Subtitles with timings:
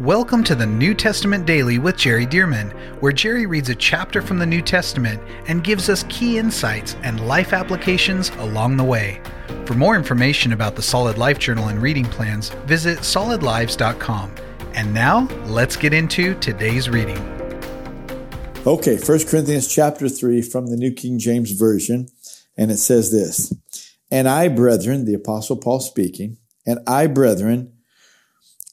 [0.00, 2.70] Welcome to the New Testament Daily with Jerry Dirmann,
[3.02, 7.28] where Jerry reads a chapter from the New Testament and gives us key insights and
[7.28, 9.20] life applications along the way.
[9.66, 14.34] For more information about the Solid Life Journal and reading plans, visit solidlives.com.
[14.72, 17.18] And now, let's get into today's reading.
[18.66, 22.08] Okay, 1 Corinthians chapter 3 from the New King James Version,
[22.56, 23.52] and it says this
[24.10, 27.74] And I, brethren, the Apostle Paul speaking, and I, brethren,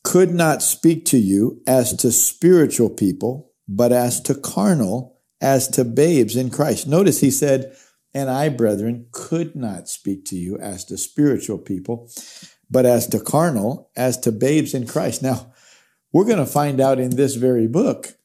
[0.09, 5.85] could not speak to you as to spiritual people, but as to carnal, as to
[5.85, 6.87] babes in Christ.
[6.87, 7.75] Notice he said,
[8.11, 12.09] and I, brethren, could not speak to you as to spiritual people,
[12.71, 15.21] but as to carnal, as to babes in Christ.
[15.21, 15.53] Now,
[16.11, 18.17] we're going to find out in this very book,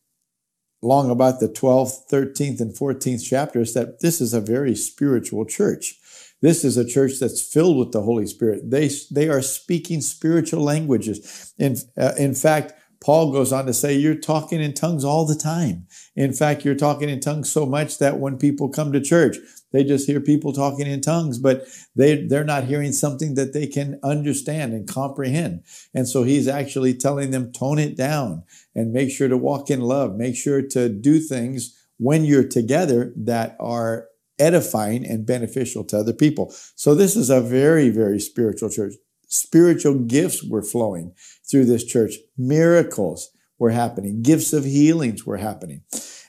[0.81, 6.01] long about the 12th, 13th, and 14th chapters, that this is a very spiritual church.
[6.45, 8.71] This is a church that's filled with the Holy Spirit.
[8.71, 11.55] They, they are speaking spiritual languages.
[11.57, 15.37] In, uh, in fact, Paul goes on to say, You're talking in tongues all the
[15.37, 15.87] time.
[16.15, 19.39] In fact, you're talking in tongues so much that when people come to church,
[19.73, 21.65] they just hear people talking in tongues, but
[21.97, 25.63] they, they're not hearing something that they can understand and comprehend.
[25.95, 28.43] And so he's actually telling them, tone it down
[28.75, 30.15] and make sure to walk in love.
[30.15, 36.13] Make sure to do things when you're together that are edifying and beneficial to other
[36.13, 36.53] people.
[36.75, 38.95] So this is a very, very spiritual church.
[39.29, 41.15] Spiritual gifts were flowing
[41.49, 42.15] through this church.
[42.37, 44.23] Miracles were happening.
[44.23, 45.83] Gifts of healings were happening.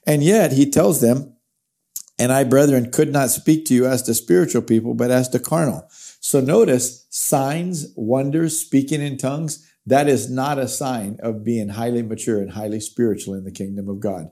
[0.06, 1.36] And yet he tells them,
[2.18, 5.40] and I, brethren, could not speak to you as to spiritual people, but as to
[5.40, 5.86] carnal.
[5.90, 9.70] So notice signs, wonders, speaking in tongues.
[9.86, 13.90] That is not a sign of being highly mature and highly spiritual in the kingdom
[13.90, 14.30] of God.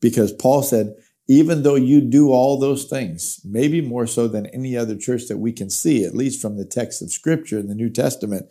[0.00, 0.94] Because Paul said,
[1.26, 5.38] even though you do all those things, maybe more so than any other church that
[5.38, 8.46] we can see, at least from the text of scripture in the New Testament,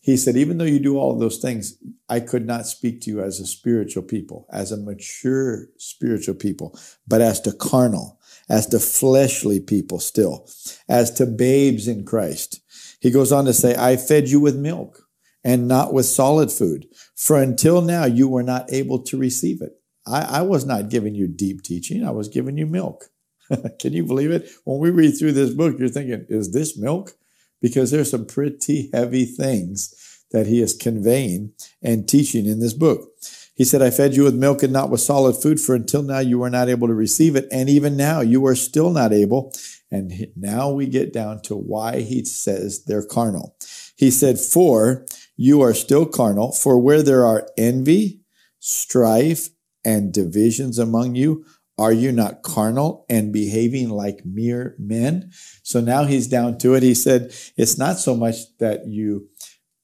[0.00, 1.78] he said, even though you do all those things,
[2.10, 6.78] I could not speak to you as a spiritual people, as a mature spiritual people,
[7.08, 10.46] but as to carnal, as to fleshly people still,
[10.88, 12.60] as to babes in Christ.
[13.00, 15.08] He goes on to say, I fed you with milk
[15.42, 19.80] and not with solid food, for until now you were not able to receive it
[20.06, 22.06] I, I was not giving you deep teaching.
[22.06, 23.06] I was giving you milk.
[23.78, 24.48] Can you believe it?
[24.64, 27.12] When we read through this book, you're thinking, is this milk?
[27.60, 29.94] Because there's some pretty heavy things
[30.30, 33.08] that he is conveying and teaching in this book.
[33.54, 36.18] He said, I fed you with milk and not with solid food, for until now
[36.18, 37.46] you were not able to receive it.
[37.52, 39.54] And even now you are still not able.
[39.92, 43.56] And now we get down to why he says they're carnal.
[43.96, 48.22] He said, For you are still carnal, for where there are envy,
[48.58, 49.50] strife,
[49.84, 51.44] and divisions among you?
[51.76, 55.32] Are you not carnal and behaving like mere men?
[55.62, 56.82] So now he's down to it.
[56.82, 59.28] He said, it's not so much that you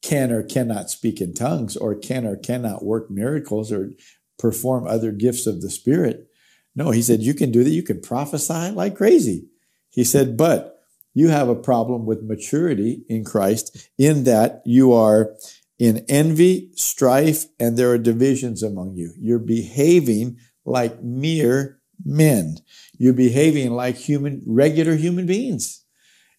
[0.03, 3.91] can or cannot speak in tongues or can or cannot work miracles or
[4.38, 6.28] perform other gifts of the Spirit.
[6.77, 7.71] No, he said, you can do that.
[7.71, 9.49] You can prophesy like crazy.
[9.91, 10.78] He said, but
[11.12, 15.34] you have a problem with maturity in Christ in that you are
[15.80, 19.14] in envy, strife, and there are divisions among you.
[19.18, 20.36] You're behaving
[20.66, 22.56] like mere men.
[22.98, 25.82] You're behaving like human, regular human beings.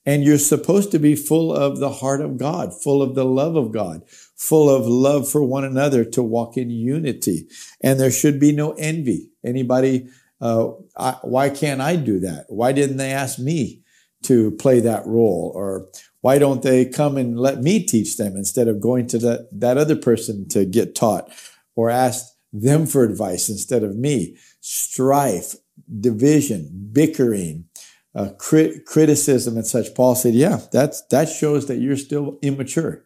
[0.06, 3.56] And you're supposed to be full of the heart of God, full of the love
[3.56, 4.04] of God,
[4.36, 7.48] full of love for one another to walk in unity.
[7.82, 9.32] And there should be no envy.
[9.44, 10.08] Anybody,
[10.40, 12.46] uh, I, why can't I do that?
[12.48, 13.82] Why didn't they ask me
[14.24, 15.52] to play that role?
[15.56, 15.88] Or
[16.22, 19.78] why don't they come and let me teach them instead of going to that, that
[19.78, 21.32] other person to get taught
[21.76, 24.38] or ask them for advice instead of me?
[24.60, 25.56] Strife,
[26.00, 27.66] division, bickering,
[28.14, 29.96] uh, crit- criticism and such.
[29.96, 33.06] Paul said, yeah, that's, that shows that you're still immature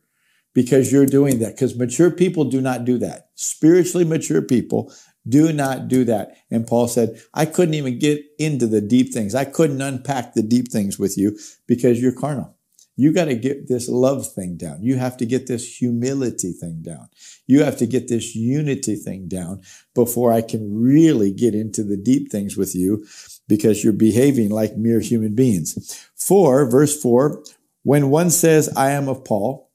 [0.54, 1.56] because you're doing that.
[1.56, 3.30] Because mature people do not do that.
[3.36, 4.92] Spiritually mature people
[5.28, 6.38] do not do that.
[6.52, 9.36] And Paul said, I couldn't even get into the deep things.
[9.36, 11.38] I couldn't unpack the deep things with you
[11.68, 12.55] because you're carnal.
[12.98, 14.82] You got to get this love thing down.
[14.82, 17.10] You have to get this humility thing down.
[17.46, 19.62] You have to get this unity thing down
[19.94, 23.06] before I can really get into the deep things with you
[23.48, 26.10] because you're behaving like mere human beings.
[26.16, 27.44] Four, verse four,
[27.84, 29.70] when one says, I am of Paul,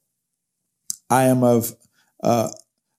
[1.09, 1.75] I am of
[2.23, 2.49] uh,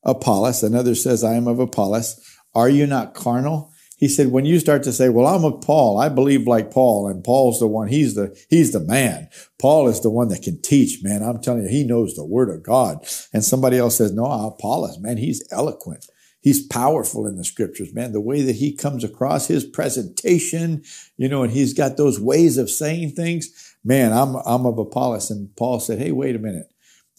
[0.04, 2.20] Apollos, another says, I am of Apollos,
[2.54, 3.71] are you not carnal?
[4.02, 7.06] He said, when you start to say, well, I'm a Paul, I believe like Paul,
[7.06, 9.28] and Paul's the one, he's the, he's the man.
[9.60, 11.22] Paul is the one that can teach, man.
[11.22, 13.06] I'm telling you, he knows the word of God.
[13.32, 16.04] And somebody else says, no, Apollos, man, he's eloquent.
[16.40, 18.10] He's powerful in the scriptures, man.
[18.10, 20.82] The way that he comes across his presentation,
[21.16, 23.76] you know, and he's got those ways of saying things.
[23.84, 25.30] Man, I'm, I'm of Apollos.
[25.30, 26.66] And Paul said, Hey, wait a minute.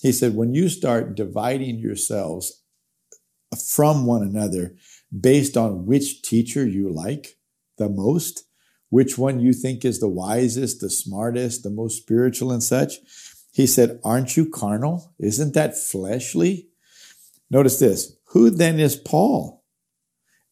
[0.01, 2.61] He said, when you start dividing yourselves
[3.55, 4.75] from one another
[5.19, 7.37] based on which teacher you like
[7.77, 8.45] the most,
[8.89, 12.95] which one you think is the wisest, the smartest, the most spiritual and such.
[13.51, 15.13] He said, Aren't you carnal?
[15.19, 16.69] Isn't that fleshly?
[17.49, 18.15] Notice this.
[18.27, 19.63] Who then is Paul?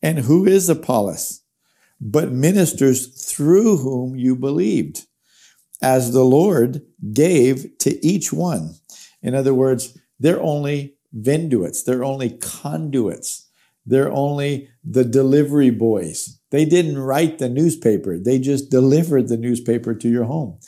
[0.01, 1.41] And who is Apollos?
[1.99, 5.05] But ministers through whom you believed,
[5.81, 6.81] as the Lord
[7.13, 8.75] gave to each one.
[9.21, 13.47] In other words, they're only venduits, they're only conduits,
[13.85, 16.39] they're only the delivery boys.
[16.49, 20.59] They didn't write the newspaper, they just delivered the newspaper to your home.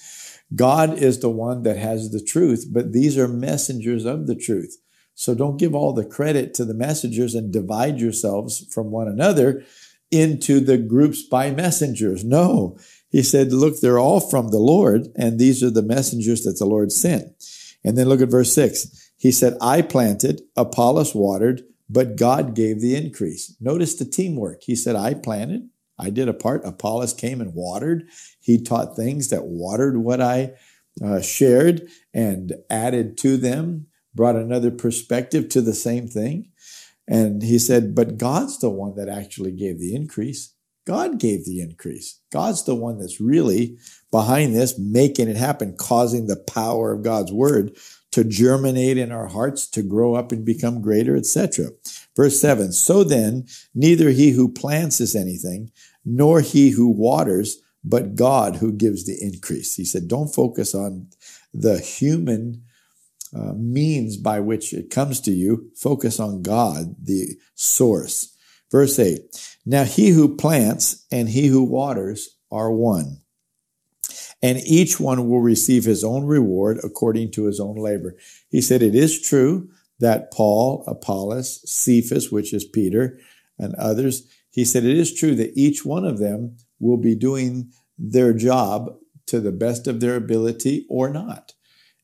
[0.55, 4.77] God is the one that has the truth, but these are messengers of the truth.
[5.15, 9.63] So don't give all the credit to the messengers and divide yourselves from one another
[10.11, 12.23] into the groups by messengers.
[12.23, 12.77] No,
[13.09, 16.65] he said, look, they're all from the Lord, and these are the messengers that the
[16.65, 17.27] Lord sent.
[17.83, 19.11] And then look at verse six.
[19.17, 21.63] He said, I planted, Apollos watered,
[21.93, 23.55] but God gave the increase.
[23.61, 24.63] Notice the teamwork.
[24.63, 25.69] He said, I planted,
[25.99, 26.65] I did a part.
[26.65, 28.09] Apollos came and watered.
[28.41, 30.53] He taught things that watered what I
[31.03, 36.49] uh, shared and added to them, brought another perspective to the same thing.
[37.07, 40.53] And he said, but God's the one that actually gave the increase.
[40.85, 42.19] God gave the increase.
[42.31, 43.77] God's the one that's really
[44.11, 47.77] behind this, making it happen, causing the power of God's word
[48.13, 51.69] to germinate in our hearts, to grow up and become greater, etc.
[52.15, 55.71] Verse 7 So then, neither he who plants is anything,
[56.05, 59.75] nor he who waters, but God who gives the increase.
[59.75, 61.07] He said, Don't focus on
[61.53, 62.63] the human
[63.35, 65.71] uh, means by which it comes to you.
[65.75, 68.35] Focus on God, the source.
[68.71, 69.21] Verse 8
[69.65, 73.22] Now he who plants and he who waters are one
[74.43, 78.15] and each one will receive his own reward according to his own labor.
[78.49, 79.69] He said, It is true
[79.99, 83.17] that Paul, Apollos, Cephas, which is Peter,
[83.57, 87.71] and others, he said, It is true that each one of them will be doing
[87.97, 88.93] their job
[89.27, 91.53] to the best of their ability or not.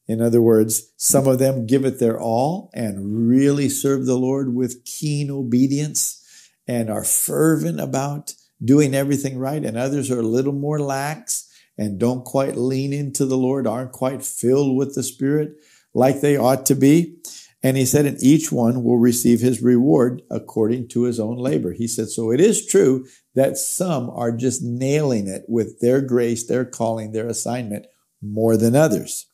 [0.07, 4.55] In other words, some of them give it their all and really serve the Lord
[4.55, 6.25] with keen obedience
[6.65, 8.33] and are fervent about
[8.63, 11.48] doing everything right, and others are a little more lax
[11.79, 15.53] and don't quite lean into the Lord, aren't quite filled with the Spirit
[15.93, 17.15] like they ought to be.
[17.63, 21.73] And he said, and each one will receive his reward according to his own labor.
[21.73, 26.45] He said, so it is true that some are just nailing it with their grace,
[26.45, 27.87] their calling, their assignment
[28.21, 29.25] more than others.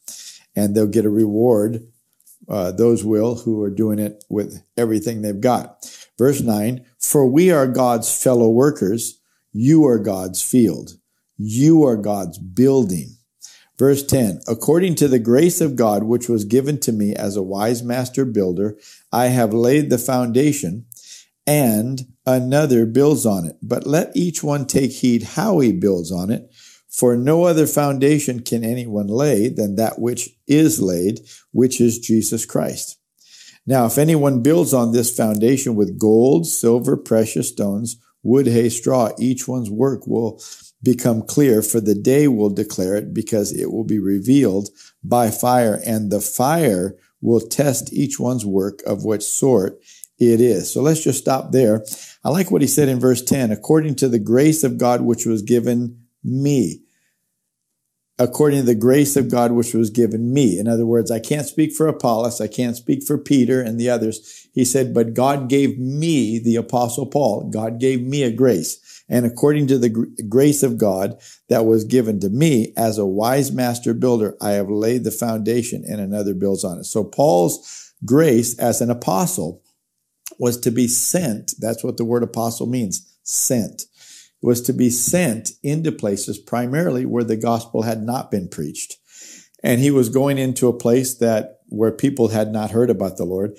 [0.55, 1.87] And they'll get a reward.
[2.47, 5.85] Uh, those will who are doing it with everything they've got.
[6.17, 9.19] Verse nine, for we are God's fellow workers.
[9.51, 10.97] You are God's field.
[11.37, 13.17] You are God's building.
[13.77, 17.43] Verse 10, according to the grace of God, which was given to me as a
[17.43, 18.77] wise master builder,
[19.11, 20.85] I have laid the foundation
[21.45, 23.57] and another builds on it.
[23.61, 26.49] But let each one take heed how he builds on it.
[26.89, 31.19] For no other foundation can anyone lay than that which is laid,
[31.51, 32.97] which is Jesus Christ.
[33.67, 39.09] Now, if anyone builds on this foundation with gold, silver, precious stones, wood, hay, straw,
[39.19, 40.41] each one's work will
[40.83, 44.69] become clear, for the day will declare it because it will be revealed
[45.03, 49.79] by fire, and the fire will test each one's work of what sort
[50.19, 50.71] it is.
[50.71, 51.83] So let's just stop there.
[52.23, 55.25] I like what he said in verse 10 according to the grace of God which
[55.25, 56.81] was given me.
[58.17, 60.57] According to the grace of God which was given me.
[60.57, 62.39] In other words, I can't speak for Apollos.
[62.39, 64.47] I can't speak for Peter and the others.
[64.53, 69.25] He said, but God gave me, the apostle Paul, God gave me a grace and
[69.25, 69.89] according to the
[70.27, 74.69] grace of God that was given to me as a wise master builder, I have
[74.69, 76.85] laid the foundation and another builds on it.
[76.85, 79.61] So Paul's grace as an apostle
[80.39, 81.53] was to be sent.
[81.59, 83.11] That's what the word apostle means.
[83.23, 83.83] Sent.
[83.83, 88.97] It was to be sent into places primarily where the gospel had not been preached.
[89.63, 93.25] And he was going into a place that where people had not heard about the
[93.25, 93.57] Lord.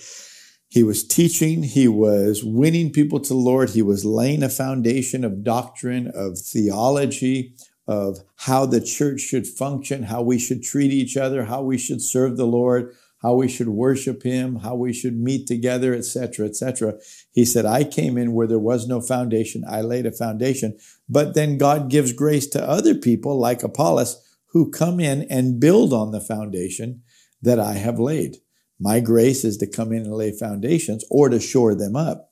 [0.68, 5.25] He was teaching, he was winning people to the Lord, he was laying a foundation
[5.25, 7.54] of doctrine, of theology,
[7.87, 12.02] of how the church should function, how we should treat each other, how we should
[12.02, 12.92] serve the Lord,
[13.23, 16.94] how we should worship him, how we should meet together, etc., etc.
[17.32, 19.64] He said, I came in where there was no foundation.
[19.68, 20.78] I laid a foundation.
[21.08, 25.92] But then God gives grace to other people like Apollos who come in and build
[25.92, 27.02] on the foundation
[27.40, 28.38] that I have laid.
[28.78, 32.30] My grace is to come in and lay foundations or to shore them up.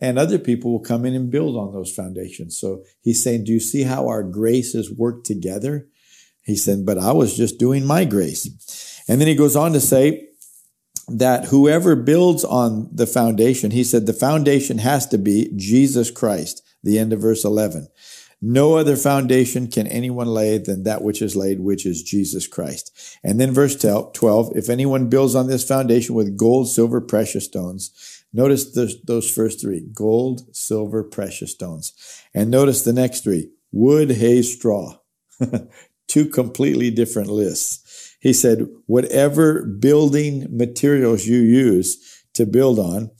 [0.00, 2.58] And other people will come in and build on those foundations.
[2.58, 5.88] So he's saying, do you see how our graces work together?
[6.42, 9.02] He said, but I was just doing my grace.
[9.08, 10.28] And then he goes on to say,
[11.10, 16.62] that whoever builds on the foundation, he said the foundation has to be Jesus Christ,
[16.84, 17.88] the end of verse 11.
[18.42, 23.18] No other foundation can anyone lay than that which is laid, which is Jesus Christ.
[23.22, 28.24] And then verse 12, if anyone builds on this foundation with gold, silver, precious stones,
[28.32, 28.72] notice
[29.04, 31.92] those first three, gold, silver, precious stones.
[32.32, 34.98] And notice the next three, wood, hay, straw.
[36.08, 38.16] Two completely different lists.
[38.20, 43.10] He said, whatever building materials you use to build on,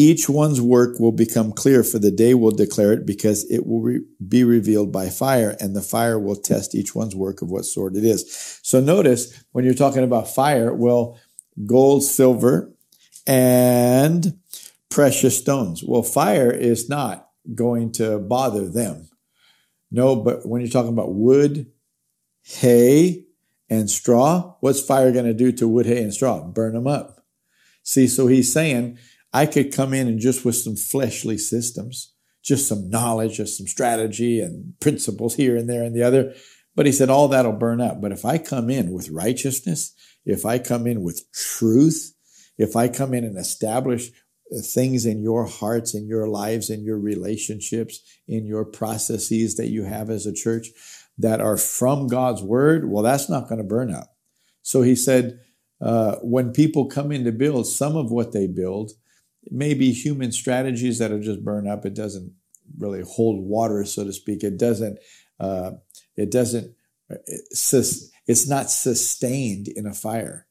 [0.00, 3.82] each one's work will become clear, for the day will declare it, because it will
[3.82, 7.66] re- be revealed by fire, and the fire will test each one's work of what
[7.66, 8.58] sort it is.
[8.62, 11.18] So notice when you're talking about fire, well,
[11.66, 12.72] gold, silver,
[13.26, 14.38] and
[14.88, 15.84] precious stones.
[15.84, 19.10] Well, fire is not going to bother them.
[19.90, 21.70] No, but when you're talking about wood,
[22.42, 23.26] hay,
[23.68, 26.42] and straw, what's fire going to do to wood, hay, and straw?
[26.42, 27.22] Burn them up.
[27.82, 28.98] See, so he's saying,
[29.32, 33.66] I could come in and just with some fleshly systems, just some knowledge, just some
[33.66, 36.34] strategy and principles here and there and the other.
[36.74, 38.00] But he said, all that'll burn up.
[38.00, 39.94] But if I come in with righteousness,
[40.24, 42.14] if I come in with truth,
[42.58, 44.10] if I come in and establish
[44.74, 49.84] things in your hearts, in your lives, in your relationships, in your processes that you
[49.84, 50.68] have as a church
[51.18, 54.16] that are from God's word, well, that's not going to burn up.
[54.62, 55.40] So he said,
[55.80, 58.92] uh, when people come in to build, some of what they build
[59.48, 61.86] maybe human strategies that are just burn up.
[61.86, 62.34] It doesn't
[62.78, 64.42] really hold water, so to speak.
[64.42, 64.98] It doesn't.
[65.38, 65.72] Uh,
[66.16, 66.74] it doesn't.
[67.08, 70.46] It's not sustained in a fire.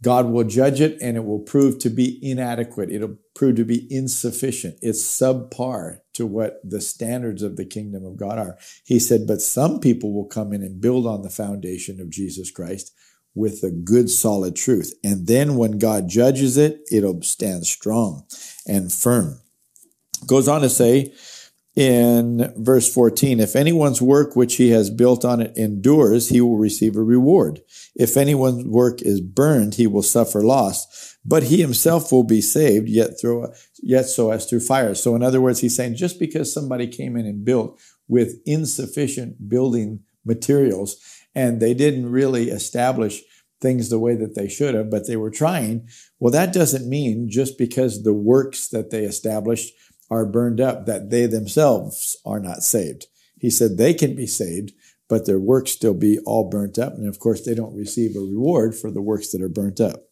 [0.00, 2.92] God will judge it, and it will prove to be inadequate.
[2.92, 4.76] It'll prove to be insufficient.
[4.80, 8.58] It's subpar to what the standards of the kingdom of God are.
[8.84, 12.50] He said, but some people will come in and build on the foundation of Jesus
[12.50, 12.92] Christ
[13.38, 14.92] with a good solid truth.
[15.04, 18.26] And then when God judges it, it'll stand strong
[18.66, 19.40] and firm.
[20.26, 21.14] Goes on to say
[21.76, 26.58] in verse 14, if anyone's work which he has built on it endures, he will
[26.58, 27.60] receive a reward.
[27.94, 32.88] If anyone's work is burned, he will suffer loss, but he himself will be saved,
[32.88, 34.96] yet through, yet so as through fire.
[34.96, 37.78] So in other words, he's saying just because somebody came in and built
[38.08, 40.96] with insufficient building materials,
[41.32, 43.22] and they didn't really establish
[43.60, 45.88] things the way that they should have, but they were trying.
[46.18, 49.74] Well, that doesn't mean just because the works that they established
[50.10, 53.06] are burned up that they themselves are not saved.
[53.40, 54.72] He said they can be saved,
[55.08, 56.94] but their works still be all burnt up.
[56.94, 60.04] And of course, they don't receive a reward for the works that are burnt up.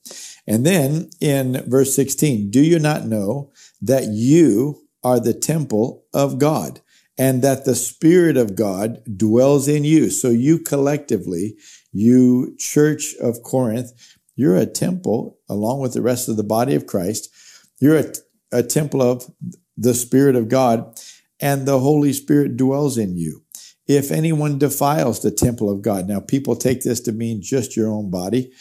[0.47, 6.39] And then in verse 16, do you not know that you are the temple of
[6.39, 6.81] God?
[7.19, 10.11] And that the Spirit of God dwells in you.
[10.11, 11.57] So you collectively,
[11.93, 13.93] you church of Corinth,
[14.35, 17.35] you're a temple along with the rest of the body of Christ.
[17.81, 18.13] You're a,
[18.53, 19.31] a temple of
[19.77, 21.01] the Spirit of God
[21.41, 23.43] and the Holy Spirit dwells in you.
[23.87, 27.91] If anyone defiles the temple of God, now people take this to mean just your
[27.91, 28.53] own body.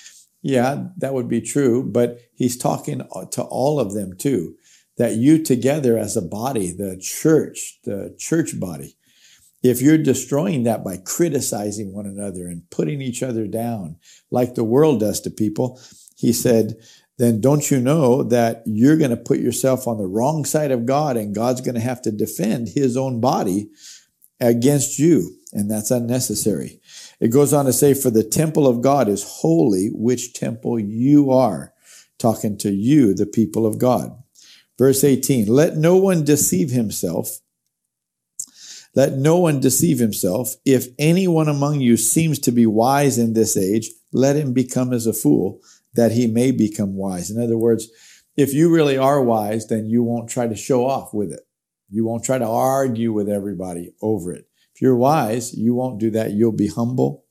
[0.42, 4.56] Yeah, that would be true, but he's talking to all of them too
[4.98, 8.96] that you together as a body, the church, the church body,
[9.64, 13.98] if you're destroying that by criticizing one another and putting each other down
[14.30, 15.82] like the world does to people,
[16.16, 16.76] he said,
[17.18, 20.86] then don't you know that you're going to put yourself on the wrong side of
[20.86, 23.70] God and God's going to have to defend his own body
[24.40, 25.36] against you.
[25.54, 26.82] And that's unnecessary.
[27.20, 31.32] It goes on to say, for the temple of God is holy, which temple you
[31.32, 31.74] are.
[32.18, 34.12] Talking to you, the people of God.
[34.78, 37.40] Verse 18, let no one deceive himself.
[38.94, 40.56] Let no one deceive himself.
[40.66, 45.06] If anyone among you seems to be wise in this age, let him become as
[45.06, 45.60] a fool
[45.96, 47.30] that he may become wise.
[47.30, 47.90] In other words,
[48.38, 51.42] if you really are wise, then you won't try to show off with it.
[51.90, 54.48] You won't try to argue with everybody over it.
[54.74, 56.32] If you're wise, you won't do that.
[56.32, 57.26] You'll be humble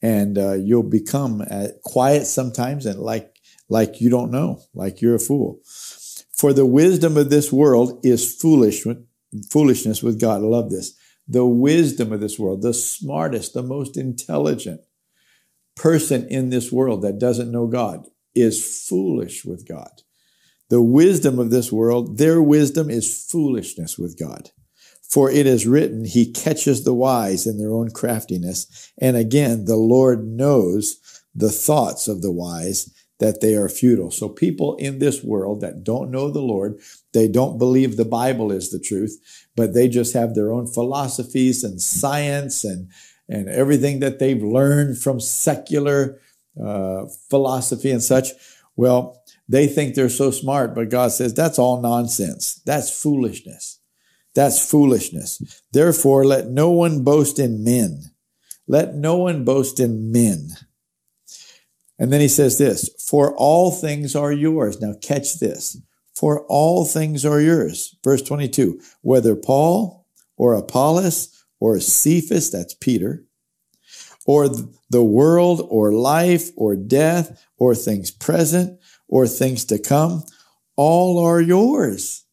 [0.00, 3.36] and uh, you'll become uh, quiet sometimes and like,
[3.68, 5.60] like you don't know, like you're a fool.
[6.42, 8.84] For the wisdom of this world is foolish,
[9.48, 10.42] foolishness with God.
[10.42, 10.92] I love this.
[11.28, 14.80] The wisdom of this world, the smartest, the most intelligent
[15.76, 20.02] person in this world that doesn't know God is foolish with God.
[20.68, 24.50] The wisdom of this world, their wisdom is foolishness with God.
[25.08, 28.90] For it is written, He catches the wise in their own craftiness.
[29.00, 30.98] And again, the Lord knows
[31.36, 32.92] the thoughts of the wise
[33.22, 34.10] that they are futile.
[34.10, 36.80] So people in this world that don't know the Lord,
[37.14, 41.62] they don't believe the Bible is the truth, but they just have their own philosophies
[41.62, 42.90] and science and,
[43.28, 46.18] and everything that they've learned from secular
[46.60, 48.30] uh, philosophy and such.
[48.74, 52.60] Well, they think they're so smart, but God says that's all nonsense.
[52.66, 53.78] That's foolishness.
[54.34, 55.62] That's foolishness.
[55.72, 58.02] Therefore, let no one boast in men.
[58.66, 60.48] Let no one boast in men.
[62.02, 64.80] And then he says this, for all things are yours.
[64.80, 65.80] Now catch this.
[66.16, 67.94] For all things are yours.
[68.02, 70.04] Verse 22, whether Paul
[70.36, 73.24] or Apollos or Cephas, that's Peter,
[74.26, 74.48] or
[74.90, 80.24] the world or life or death or things present or things to come,
[80.74, 82.24] all are yours.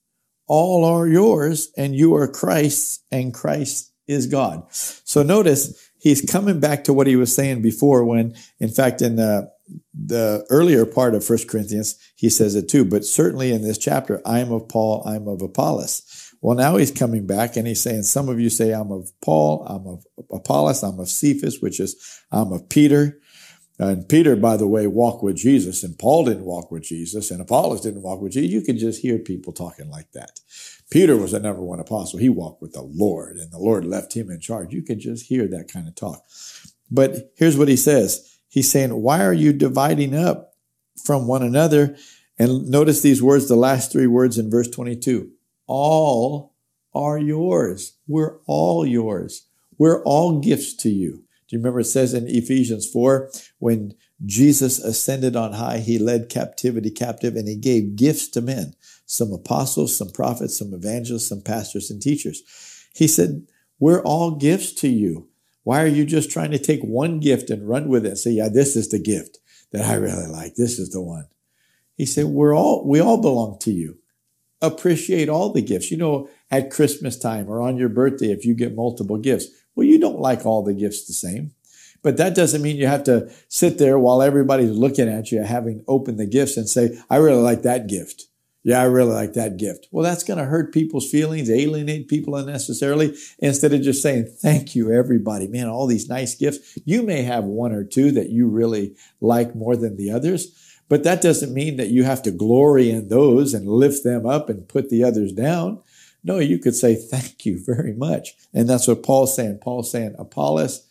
[0.48, 4.64] All are yours and you are Christ's and Christ is God.
[4.72, 9.18] So notice he's coming back to what he was saying before when, in fact, in
[9.18, 9.52] the,
[9.94, 14.22] the earlier part of First Corinthians, he says it too, but certainly in this chapter,
[14.26, 16.34] I am of Paul, I'm of Apollos.
[16.42, 19.66] Well, now he's coming back and he's saying, some of you say I'm of Paul,
[19.66, 23.20] I'm of Apollos, I'm of Cephas, which is I'm of Peter.
[23.82, 27.40] And Peter, by the way, walked with Jesus, and Paul didn't walk with Jesus, and
[27.40, 28.52] Apollos didn't walk with Jesus.
[28.52, 30.42] You could just hear people talking like that.
[30.92, 32.20] Peter was the number one apostle.
[32.20, 34.74] He walked with the Lord, and the Lord left him in charge.
[34.74, 36.24] You could just hear that kind of talk.
[36.92, 38.29] But here's what he says.
[38.50, 40.56] He's saying, why are you dividing up
[41.02, 41.96] from one another?
[42.38, 45.30] And notice these words, the last three words in verse 22.
[45.68, 46.56] All
[46.94, 47.98] are yours.
[48.08, 49.46] We're all yours.
[49.78, 51.24] We're all gifts to you.
[51.48, 53.94] Do you remember it says in Ephesians 4 when
[54.26, 58.74] Jesus ascended on high, he led captivity captive and he gave gifts to men,
[59.06, 62.44] some apostles, some prophets, some evangelists, some pastors and teachers.
[62.94, 63.48] He said,
[63.80, 65.29] we're all gifts to you.
[65.64, 68.32] Why are you just trying to take one gift and run with it and say,
[68.32, 69.40] yeah, this is the gift
[69.72, 70.56] that I really like.
[70.56, 71.28] This is the one.
[71.96, 73.98] He said, we're all, we all belong to you.
[74.62, 75.92] Appreciate all the gifts.
[75.92, 79.86] You know, at Christmas time or on your birthday, if you get multiple gifts, well,
[79.86, 81.52] you don't like all the gifts the same.
[82.02, 85.84] But that doesn't mean you have to sit there while everybody's looking at you, having
[85.88, 88.26] opened the gifts and say, I really like that gift.
[88.64, 89.88] Yeah, I really like that gift.
[89.90, 94.76] Well, that's going to hurt people's feelings, alienate people unnecessarily, instead of just saying, thank
[94.76, 95.48] you, everybody.
[95.48, 96.78] Man, all these nice gifts.
[96.84, 100.54] You may have one or two that you really like more than the others,
[100.90, 104.50] but that doesn't mean that you have to glory in those and lift them up
[104.50, 105.82] and put the others down.
[106.22, 108.36] No, you could say, thank you very much.
[108.54, 109.60] And that's what Paul's saying.
[109.60, 110.86] Paul's saying, Apollos,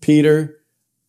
[0.00, 0.60] Peter,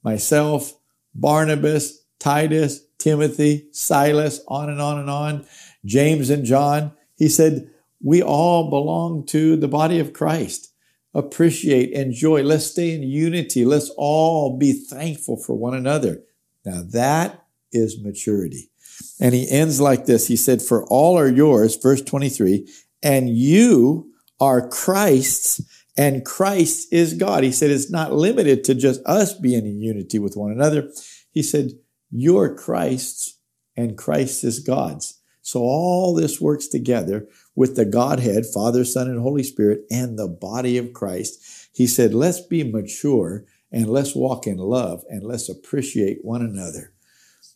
[0.04, 0.74] myself,
[1.14, 5.46] Barnabas, Titus, Timothy, Silas, on and on and on,
[5.86, 6.94] James and John.
[7.18, 7.70] He said,
[8.04, 10.74] we all belong to the body of Christ.
[11.14, 12.42] Appreciate, enjoy.
[12.42, 13.66] Let's stay in unity.
[13.66, 16.24] Let's all be thankful for one another.
[16.66, 18.72] Now that is maturity.
[19.20, 20.28] And he ends like this.
[20.28, 22.68] He said, for all are yours, verse 23,
[23.04, 25.62] and you are Christ's
[25.98, 27.44] and Christ is God.
[27.44, 30.90] He said it's not limited to just us being in unity with one another.
[31.32, 31.72] He said,
[32.10, 33.38] you're Christ's
[33.76, 35.21] and Christ is God's.
[35.42, 40.28] So all this works together with the Godhead, Father, Son, and Holy Spirit, and the
[40.28, 41.70] body of Christ.
[41.74, 46.94] He said, let's be mature and let's walk in love and let's appreciate one another.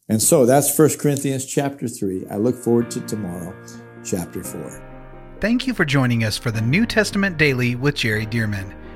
[0.07, 2.27] And so that's 1 Corinthians chapter 3.
[2.29, 3.55] I look forward to tomorrow,
[4.03, 5.37] chapter 4.
[5.41, 8.84] Thank you for joining us for the New Testament Daily with Jerry Dirmann.